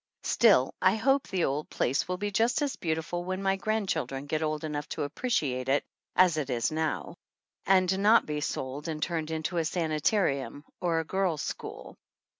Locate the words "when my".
3.23-3.55